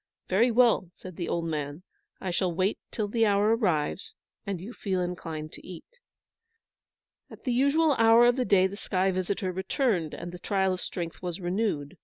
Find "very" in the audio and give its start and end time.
0.29-0.49